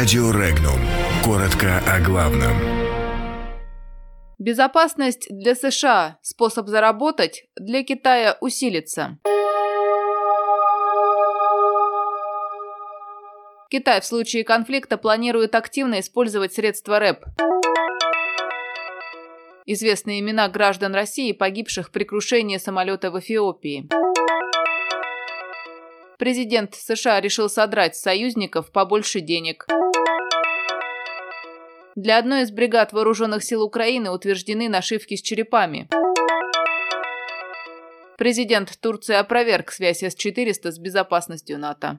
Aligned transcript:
Радио 0.00 0.30
Регнум. 0.30 0.80
Коротко 1.22 1.76
о 1.86 2.00
главном. 2.00 2.56
Безопасность 4.38 5.26
для 5.28 5.54
США. 5.54 6.16
Способ 6.22 6.68
заработать. 6.68 7.44
Для 7.54 7.84
Китая 7.84 8.38
усилится. 8.40 9.18
Китай 13.68 14.00
в 14.00 14.06
случае 14.06 14.42
конфликта 14.44 14.96
планирует 14.96 15.54
активно 15.54 16.00
использовать 16.00 16.54
средства 16.54 16.98
РЭП. 16.98 17.26
Известные 19.66 20.20
имена 20.20 20.48
граждан 20.48 20.94
России, 20.94 21.32
погибших 21.32 21.90
при 21.90 22.04
крушении 22.04 22.56
самолета 22.56 23.10
в 23.10 23.18
Эфиопии. 23.20 23.86
Президент 26.18 26.74
США 26.74 27.20
решил 27.20 27.50
содрать 27.50 27.96
с 27.96 28.00
союзников 28.00 28.72
побольше 28.72 29.20
денег. 29.20 29.66
Для 32.00 32.16
одной 32.16 32.44
из 32.44 32.50
бригад 32.50 32.94
вооруженных 32.94 33.44
сил 33.44 33.62
Украины 33.62 34.10
утверждены 34.10 34.70
нашивки 34.70 35.16
с 35.16 35.20
черепами. 35.20 35.86
Президент 38.16 38.72
Турции 38.80 39.14
опроверг 39.14 39.70
связь 39.70 40.02
С-400 40.02 40.70
с 40.70 40.78
безопасностью 40.78 41.58
НАТО. 41.58 41.98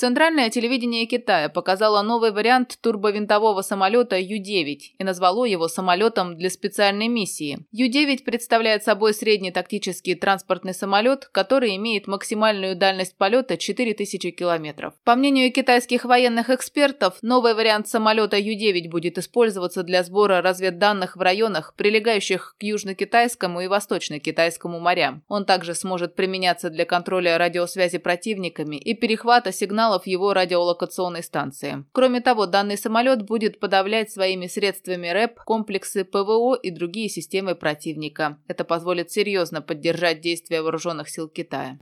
Центральное 0.00 0.48
телевидение 0.48 1.04
Китая 1.04 1.50
показало 1.50 2.00
новый 2.00 2.32
вариант 2.32 2.78
турбовинтового 2.80 3.60
самолета 3.60 4.16
Ю-9 4.16 4.78
и 4.98 5.04
назвало 5.04 5.44
его 5.44 5.68
самолетом 5.68 6.38
для 6.38 6.48
специальной 6.48 7.06
миссии. 7.06 7.66
Ю-9 7.70 8.24
представляет 8.24 8.82
собой 8.82 9.12
средний 9.12 9.50
тактический 9.50 10.14
транспортный 10.14 10.72
самолет, 10.72 11.28
который 11.30 11.76
имеет 11.76 12.06
максимальную 12.06 12.76
дальность 12.76 13.18
полета 13.18 13.58
4000 13.58 14.30
километров. 14.30 14.94
По 15.04 15.16
мнению 15.16 15.52
китайских 15.52 16.06
военных 16.06 16.48
экспертов, 16.48 17.18
новый 17.20 17.52
вариант 17.52 17.86
самолета 17.86 18.38
Ю-9 18.38 18.88
будет 18.88 19.18
использоваться 19.18 19.82
для 19.82 20.02
сбора 20.02 20.40
разведданных 20.40 21.18
в 21.18 21.20
районах, 21.20 21.74
прилегающих 21.76 22.56
к 22.58 22.62
Южно-Китайскому 22.62 23.62
и 23.62 23.66
Восточно-Китайскому 23.66 24.80
морям. 24.80 25.22
Он 25.28 25.44
также 25.44 25.74
сможет 25.74 26.14
применяться 26.14 26.70
для 26.70 26.86
контроля 26.86 27.36
радиосвязи 27.36 27.98
противниками 27.98 28.76
и 28.76 28.94
перехвата 28.94 29.52
сигналов 29.52 29.89
сигналов 29.90 30.06
его 30.06 30.32
радиолокационной 30.32 31.22
станции. 31.22 31.84
Кроме 31.92 32.20
того, 32.20 32.46
данный 32.46 32.76
самолет 32.76 33.22
будет 33.22 33.58
подавлять 33.58 34.10
своими 34.10 34.46
средствами 34.46 35.08
РЭП 35.08 35.40
комплексы 35.44 36.04
ПВО 36.04 36.54
и 36.54 36.70
другие 36.70 37.08
системы 37.08 37.54
противника. 37.54 38.38
Это 38.48 38.64
позволит 38.64 39.10
серьезно 39.10 39.62
поддержать 39.62 40.20
действия 40.20 40.62
вооруженных 40.62 41.08
сил 41.08 41.28
Китая. 41.28 41.78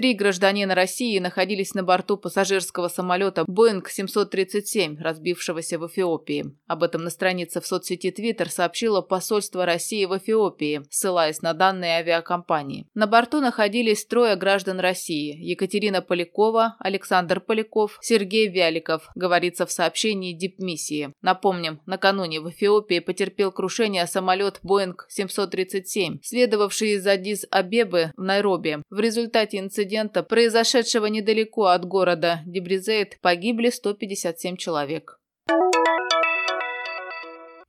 Три 0.00 0.14
гражданина 0.14 0.74
России 0.74 1.18
находились 1.18 1.74
на 1.74 1.82
борту 1.82 2.16
пассажирского 2.16 2.88
самолета 2.88 3.42
Boeing 3.42 3.82
737, 3.86 4.96
разбившегося 4.98 5.78
в 5.78 5.86
Эфиопии. 5.88 6.56
Об 6.66 6.84
этом 6.84 7.04
на 7.04 7.10
странице 7.10 7.60
в 7.60 7.66
соцсети 7.66 8.06
Twitter 8.06 8.48
сообщило 8.48 9.02
посольство 9.02 9.66
России 9.66 10.06
в 10.06 10.16
Эфиопии, 10.16 10.80
ссылаясь 10.88 11.42
на 11.42 11.52
данные 11.52 11.98
авиакомпании. 11.98 12.86
На 12.94 13.06
борту 13.06 13.42
находились 13.42 14.06
трое 14.06 14.36
граждан 14.36 14.80
России– 14.80 15.36
Екатерина 15.38 16.00
Полякова, 16.00 16.76
Александр 16.78 17.38
Поляков, 17.38 17.98
Сергей 18.00 18.48
Вяликов, 18.48 19.06
говорится 19.14 19.66
в 19.66 19.70
сообщении 19.70 20.32
Дипмиссии. 20.32 21.12
Напомним, 21.20 21.82
накануне 21.84 22.40
в 22.40 22.48
Эфиопии 22.48 23.00
потерпел 23.00 23.52
крушение 23.52 24.06
самолет 24.06 24.60
Boeing 24.64 24.94
737, 25.08 26.20
следовавший 26.22 26.92
из 26.92 27.06
Адис-Абебы 27.06 28.12
в 28.16 28.22
Найроби. 28.22 28.82
В 28.88 28.98
результате 28.98 29.58
инцидента 29.58 29.89
инцидента, 29.90 30.22
произошедшего 30.22 31.06
недалеко 31.06 31.66
от 31.66 31.84
города 31.84 32.40
Дебризейт, 32.46 33.18
погибли 33.20 33.70
157 33.70 34.56
человек. 34.56 35.19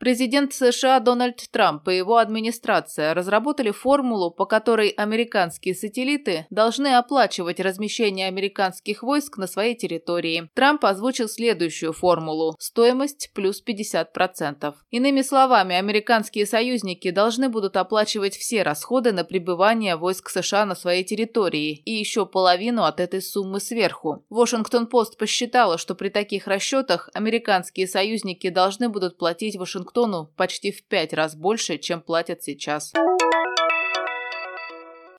Президент 0.01 0.51
США 0.51 0.99
Дональд 0.99 1.43
Трамп 1.51 1.87
и 1.87 1.95
его 1.95 2.17
администрация 2.17 3.13
разработали 3.13 3.69
формулу, 3.69 4.31
по 4.31 4.47
которой 4.47 4.89
американские 4.89 5.75
сателлиты 5.75 6.47
должны 6.49 6.95
оплачивать 6.95 7.59
размещение 7.59 8.27
американских 8.27 9.03
войск 9.03 9.37
на 9.37 9.45
своей 9.45 9.75
территории. 9.75 10.49
Трамп 10.55 10.85
озвучил 10.85 11.29
следующую 11.29 11.93
формулу– 11.93 12.55
стоимость 12.59 13.29
плюс 13.35 13.63
50%. 13.63 14.73
Иными 14.89 15.21
словами, 15.21 15.75
американские 15.75 16.47
союзники 16.47 17.11
должны 17.11 17.49
будут 17.49 17.77
оплачивать 17.77 18.35
все 18.35 18.63
расходы 18.63 19.11
на 19.11 19.23
пребывание 19.23 19.97
войск 19.97 20.31
США 20.31 20.65
на 20.65 20.73
своей 20.73 21.03
территории 21.03 21.75
и 21.85 21.91
еще 21.91 22.25
половину 22.25 22.85
от 22.85 22.99
этой 22.99 23.21
суммы 23.21 23.59
сверху. 23.59 24.25
Вашингтон-Пост 24.31 25.19
посчитала, 25.19 25.77
что 25.77 25.93
при 25.93 26.09
таких 26.09 26.47
расчетах 26.47 27.11
американские 27.13 27.87
союзники 27.87 28.49
должны 28.49 28.89
будут 28.89 29.19
платить 29.19 29.57
Вашингтону 29.57 29.90
Вашингтону 29.91 30.31
почти 30.37 30.71
в 30.71 30.83
пять 30.83 31.13
раз 31.13 31.35
больше, 31.35 31.77
чем 31.77 32.01
платят 32.01 32.43
сейчас. 32.43 32.93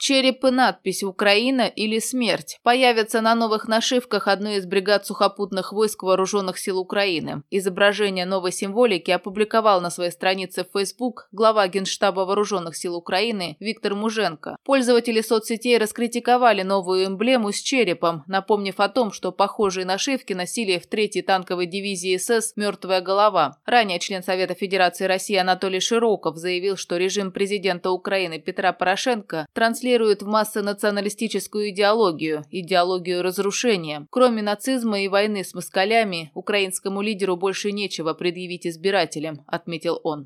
Череп 0.04 0.44
и 0.44 0.50
надпись 0.50 1.04
«Украина» 1.04 1.68
или 1.68 2.00
«Смерть» 2.00 2.58
появятся 2.64 3.20
на 3.20 3.36
новых 3.36 3.68
нашивках 3.68 4.26
одной 4.26 4.56
из 4.56 4.66
бригад 4.66 5.06
сухопутных 5.06 5.72
войск 5.72 6.02
Вооруженных 6.02 6.58
сил 6.58 6.80
Украины. 6.80 7.44
Изображение 7.50 8.26
новой 8.26 8.50
символики 8.50 9.12
опубликовал 9.12 9.80
на 9.80 9.91
своей 9.91 10.10
странице 10.10 10.64
в 10.64 10.76
Facebook 10.76 11.28
глава 11.30 11.68
Генштаба 11.68 12.22
Вооруженных 12.22 12.74
сил 12.76 12.96
Украины 12.96 13.56
Виктор 13.60 13.94
Муженко. 13.94 14.56
Пользователи 14.64 15.20
соцсетей 15.20 15.78
раскритиковали 15.78 16.62
новую 16.62 17.06
эмблему 17.06 17.52
с 17.52 17.60
черепом, 17.60 18.24
напомнив 18.26 18.80
о 18.80 18.88
том, 18.88 19.12
что 19.12 19.30
похожие 19.30 19.86
нашивки 19.86 20.32
носили 20.32 20.80
в 20.80 20.92
3-й 20.92 21.22
танковой 21.22 21.66
дивизии 21.66 22.16
СС 22.16 22.54
«Мертвая 22.56 23.02
голова». 23.02 23.58
Ранее 23.66 24.00
член 24.00 24.24
Совета 24.24 24.54
Федерации 24.54 25.04
России 25.04 25.36
Анатолий 25.36 25.78
Широков 25.78 26.38
заявил, 26.38 26.76
что 26.76 26.96
режим 26.96 27.30
президента 27.30 27.92
Украины 27.92 28.41
Петра 28.41 28.72
Порошенко 28.72 29.46
транслирует 29.52 29.91
транслирует 29.92 30.22
в 30.22 30.26
массы 30.26 30.62
националистическую 30.62 31.69
идеологию, 31.69 32.44
идеологию 32.50 33.22
разрушения. 33.22 34.06
Кроме 34.10 34.41
нацизма 34.41 35.00
и 35.00 35.08
войны 35.08 35.44
с 35.44 35.53
москалями, 35.53 36.30
украинскому 36.34 37.03
лидеру 37.03 37.36
больше 37.36 37.72
нечего 37.72 38.14
предъявить 38.14 38.66
избирателям, 38.66 39.44
отметил 39.47 40.00
он. 40.03 40.25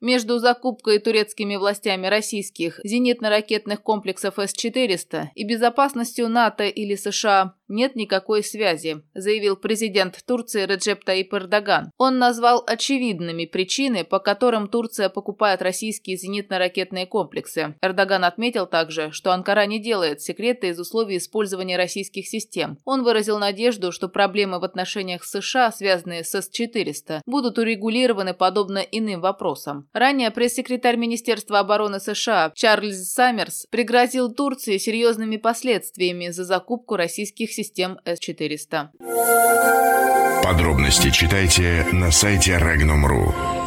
Между 0.00 0.38
закупкой 0.38 0.98
турецкими 0.98 1.56
властями 1.56 2.08
российских 2.08 2.80
зенитно-ракетных 2.84 3.82
комплексов 3.82 4.36
С-400 4.36 5.26
и 5.34 5.44
безопасностью 5.44 6.28
НАТО 6.28 6.64
или 6.64 6.96
США 6.96 7.54
нет 7.72 7.96
никакой 7.96 8.44
связи, 8.44 9.02
заявил 9.14 9.56
президент 9.56 10.22
Турции 10.24 10.66
Реджеп 10.66 11.04
Таип 11.04 11.34
Эрдоган. 11.34 11.90
Он 11.98 12.18
назвал 12.18 12.62
очевидными 12.66 13.46
причины, 13.46 14.04
по 14.04 14.20
которым 14.20 14.68
Турция 14.68 15.08
покупает 15.08 15.62
российские 15.62 16.16
зенитно-ракетные 16.16 17.06
комплексы. 17.06 17.74
Эрдоган 17.82 18.24
отметил 18.24 18.66
также, 18.66 19.10
что 19.10 19.32
Анкара 19.32 19.66
не 19.66 19.80
делает 19.80 20.20
секрета 20.20 20.66
из 20.68 20.78
условий 20.78 21.16
использования 21.16 21.76
российских 21.76 22.28
систем. 22.28 22.78
Он 22.84 23.02
выразил 23.02 23.38
надежду, 23.38 23.90
что 23.90 24.08
проблемы 24.08 24.60
в 24.60 24.64
отношениях 24.64 25.24
с 25.24 25.40
США, 25.40 25.72
связанные 25.72 26.24
с 26.24 26.34
С-400, 26.34 27.22
будут 27.26 27.58
урегулированы 27.58 28.34
подобно 28.34 28.78
иным 28.78 29.22
вопросам. 29.22 29.88
Ранее 29.92 30.30
пресс-секретарь 30.30 30.96
Министерства 30.96 31.60
обороны 31.60 32.00
США 32.00 32.52
Чарльз 32.54 33.12
Саммерс 33.12 33.66
пригрозил 33.70 34.30
Турции 34.30 34.76
серьезными 34.76 35.38
последствиями 35.38 36.28
за 36.28 36.44
закупку 36.44 36.96
российских 36.96 37.50
систем 37.50 37.61
систем 37.62 37.98
С-400. 38.04 38.88
Подробности 40.42 41.10
читайте 41.10 41.86
на 41.92 42.10
сайте 42.10 42.52
Regnum.ru. 42.52 43.61